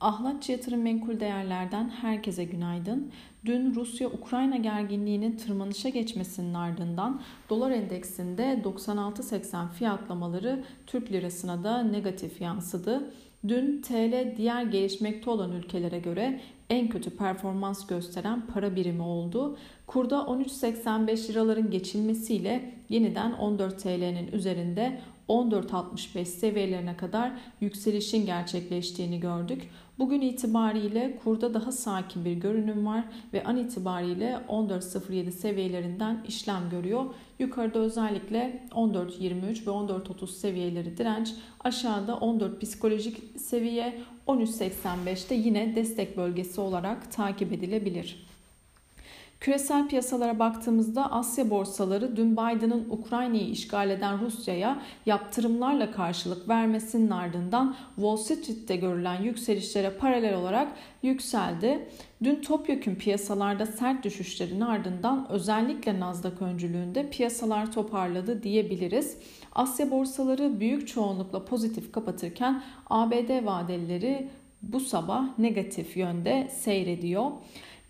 Ahlatçı 0.00 0.52
Yatırım 0.52 0.82
Menkul 0.82 1.20
Değerler'den 1.20 1.88
herkese 1.88 2.44
günaydın. 2.44 3.12
Dün 3.44 3.74
Rusya-Ukrayna 3.74 4.56
gerginliğinin 4.56 5.36
tırmanışa 5.36 5.88
geçmesinin 5.88 6.54
ardından 6.54 7.20
dolar 7.50 7.70
endeksinde 7.70 8.62
96.80 8.64 9.70
fiyatlamaları 9.70 10.64
Türk 10.86 11.12
lirasına 11.12 11.64
da 11.64 11.82
negatif 11.82 12.40
yansıdı. 12.40 13.14
Dün 13.48 13.82
TL 13.82 14.36
diğer 14.36 14.62
gelişmekte 14.62 15.30
olan 15.30 15.52
ülkelere 15.52 15.98
göre 15.98 16.40
en 16.70 16.88
kötü 16.88 17.10
performans 17.10 17.86
gösteren 17.86 18.46
para 18.54 18.76
birimi 18.76 19.02
oldu. 19.02 19.56
Kurda 19.86 20.16
13.85 20.16 21.28
liraların 21.28 21.70
geçilmesiyle 21.70 22.74
yeniden 22.88 23.32
14 23.32 23.82
TL'nin 23.82 24.32
üzerinde 24.32 25.00
14.65 25.28 26.24
seviyelerine 26.24 26.96
kadar 26.96 27.32
yükselişin 27.60 28.26
gerçekleştiğini 28.26 29.20
gördük. 29.20 29.70
Bugün 29.98 30.20
itibariyle 30.20 31.18
kurda 31.24 31.54
daha 31.54 31.72
sakin 31.72 32.24
bir 32.24 32.32
görünüm 32.32 32.86
var 32.86 33.04
ve 33.32 33.44
an 33.44 33.56
itibariyle 33.56 34.38
14.07 34.48 35.30
seviyelerinden 35.30 36.24
işlem 36.28 36.70
görüyor. 36.70 37.04
Yukarıda 37.38 37.78
özellikle 37.78 38.62
14.23 38.70 39.66
ve 39.66 39.70
14.30 39.70 40.26
seviyeleri 40.26 40.96
direnç, 40.96 41.34
aşağıda 41.60 42.16
14 42.16 42.60
psikolojik 42.60 43.40
seviye, 43.40 44.00
13.85'te 44.28 45.34
yine 45.34 45.76
destek 45.76 46.16
bölgesi 46.16 46.60
olarak 46.60 47.12
takip 47.12 47.52
edilebilir. 47.52 48.26
Küresel 49.40 49.88
piyasalara 49.88 50.38
baktığımızda 50.38 51.12
Asya 51.12 51.50
borsaları 51.50 52.16
dün 52.16 52.32
Biden'ın 52.32 52.86
Ukrayna'yı 52.90 53.48
işgal 53.50 53.90
eden 53.90 54.20
Rusya'ya 54.20 54.82
yaptırımlarla 55.06 55.90
karşılık 55.90 56.48
vermesinin 56.48 57.10
ardından 57.10 57.76
Wall 57.94 58.16
Street'te 58.16 58.76
görülen 58.76 59.22
yükselişlere 59.22 59.90
paralel 59.90 60.34
olarak 60.34 60.68
yükseldi. 61.02 61.88
Dün 62.24 62.42
topyekun 62.42 62.94
piyasalarda 62.94 63.66
sert 63.66 64.04
düşüşlerin 64.04 64.60
ardından 64.60 65.26
özellikle 65.30 66.00
Nasdaq 66.00 66.44
öncülüğünde 66.44 67.10
piyasalar 67.10 67.72
toparladı 67.72 68.42
diyebiliriz. 68.42 69.16
Asya 69.52 69.90
borsaları 69.90 70.60
büyük 70.60 70.88
çoğunlukla 70.88 71.44
pozitif 71.44 71.92
kapatırken 71.92 72.62
ABD 72.90 73.46
vadelileri 73.46 74.28
bu 74.62 74.80
sabah 74.80 75.38
negatif 75.38 75.96
yönde 75.96 76.48
seyrediyor. 76.52 77.30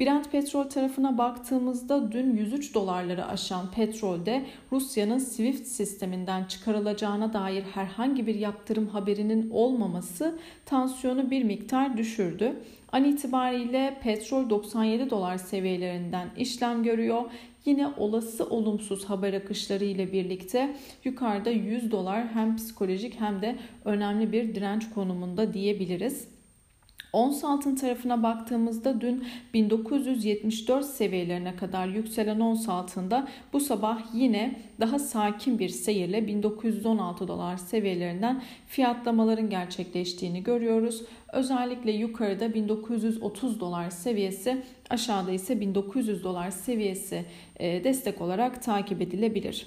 Brent 0.00 0.32
petrol 0.32 0.64
tarafına 0.64 1.18
baktığımızda 1.18 2.12
dün 2.12 2.36
103 2.36 2.74
dolarları 2.74 3.26
aşan 3.26 3.70
petrolde 3.70 4.46
Rusya'nın 4.72 5.18
SWIFT 5.18 5.66
sisteminden 5.66 6.44
çıkarılacağına 6.44 7.32
dair 7.32 7.62
herhangi 7.62 8.26
bir 8.26 8.34
yaptırım 8.34 8.88
haberinin 8.88 9.50
olmaması 9.50 10.38
tansiyonu 10.66 11.30
bir 11.30 11.44
miktar 11.44 11.96
düşürdü. 11.96 12.62
An 12.92 13.04
itibariyle 13.04 13.98
petrol 14.02 14.50
97 14.50 15.10
dolar 15.10 15.38
seviyelerinden 15.38 16.28
işlem 16.36 16.82
görüyor. 16.82 17.22
Yine 17.64 17.86
olası 17.96 18.50
olumsuz 18.50 19.04
haber 19.04 19.32
akışları 19.32 19.84
ile 19.84 20.12
birlikte 20.12 20.76
yukarıda 21.04 21.50
100 21.50 21.90
dolar 21.90 22.28
hem 22.28 22.56
psikolojik 22.56 23.20
hem 23.20 23.42
de 23.42 23.56
önemli 23.84 24.32
bir 24.32 24.54
direnç 24.54 24.90
konumunda 24.90 25.54
diyebiliriz. 25.54 26.37
Ons 27.12 27.44
altın 27.44 27.74
tarafına 27.74 28.22
baktığımızda 28.22 29.00
dün 29.00 29.24
1974 29.54 30.84
seviyelerine 30.84 31.56
kadar 31.56 31.86
yükselen 31.86 32.40
ons 32.40 32.68
altında 32.68 33.28
bu 33.52 33.60
sabah 33.60 34.02
yine 34.14 34.60
daha 34.80 34.98
sakin 34.98 35.58
bir 35.58 35.68
seyirle 35.68 36.26
1916 36.26 37.28
dolar 37.28 37.56
seviyelerinden 37.56 38.42
fiyatlamaların 38.66 39.50
gerçekleştiğini 39.50 40.42
görüyoruz. 40.42 41.02
Özellikle 41.32 41.92
yukarıda 41.92 42.54
1930 42.54 43.60
dolar 43.60 43.90
seviyesi 43.90 44.62
aşağıda 44.90 45.30
ise 45.30 45.60
1900 45.60 46.24
dolar 46.24 46.50
seviyesi 46.50 47.24
e, 47.56 47.84
destek 47.84 48.20
olarak 48.20 48.62
takip 48.62 49.02
edilebilir. 49.02 49.66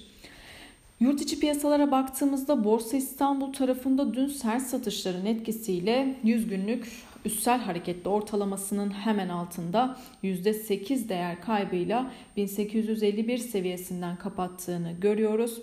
Yurt 1.01 1.21
içi 1.21 1.39
piyasalara 1.39 1.91
baktığımızda 1.91 2.63
Borsa 2.63 2.97
İstanbul 2.97 3.53
tarafında 3.53 4.13
dün 4.13 4.27
sert 4.27 4.61
satışların 4.61 5.25
etkisiyle 5.25 6.15
100 6.23 6.47
günlük 6.47 6.91
üstsel 7.25 7.59
hareketli 7.59 8.09
ortalamasının 8.09 8.89
hemen 8.91 9.29
altında 9.29 9.97
%8 10.23 11.09
değer 11.09 11.41
kaybıyla 11.41 12.11
1851 12.37 13.37
seviyesinden 13.37 14.15
kapattığını 14.15 14.91
görüyoruz. 14.91 15.61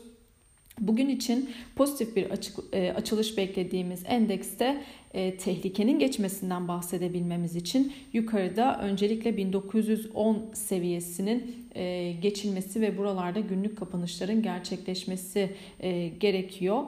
Bugün 0.80 1.08
için 1.08 1.50
pozitif 1.76 2.16
bir 2.16 2.30
açık, 2.30 2.58
e, 2.72 2.92
açılış 2.92 3.36
beklediğimiz 3.36 4.02
endekste 4.06 4.82
e, 5.14 5.36
tehlikenin 5.36 5.98
geçmesinden 5.98 6.68
bahsedebilmemiz 6.68 7.56
için 7.56 7.92
yukarıda 8.12 8.80
öncelikle 8.82 9.36
1910 9.36 10.50
seviyesinin 10.52 11.68
e, 11.74 12.12
geçilmesi 12.22 12.80
ve 12.80 12.98
buralarda 12.98 13.40
günlük 13.40 13.78
kapanışların 13.78 14.42
gerçekleşmesi 14.42 15.50
e, 15.80 16.08
gerekiyor. 16.08 16.82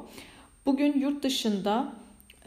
Bugün 0.66 1.00
yurt 1.00 1.22
dışında 1.22 1.92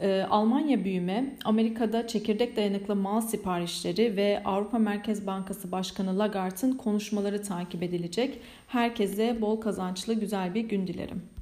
ee, 0.00 0.22
Almanya 0.30 0.84
büyüme, 0.84 1.36
Amerika'da 1.44 2.06
çekirdek 2.06 2.56
dayanıklı 2.56 2.96
mal 2.96 3.20
siparişleri 3.20 4.16
ve 4.16 4.42
Avrupa 4.44 4.78
Merkez 4.78 5.26
Bankası 5.26 5.72
Başkanı 5.72 6.18
Lagarde'ın 6.18 6.72
konuşmaları 6.72 7.42
takip 7.42 7.82
edilecek. 7.82 8.40
Herkese 8.68 9.40
bol 9.40 9.60
kazançlı 9.60 10.14
güzel 10.14 10.54
bir 10.54 10.62
gün 10.68 10.86
dilerim. 10.86 11.34